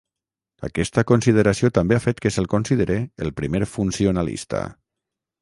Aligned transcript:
Aquesta 0.67 1.03
consideració 1.11 1.69
també 1.75 1.97
ha 1.97 2.03
fet 2.05 2.23
que 2.23 2.33
se'l 2.37 2.49
considere 2.55 2.99
el 3.27 3.31
primer 3.43 3.63
funcionalista. 3.75 4.65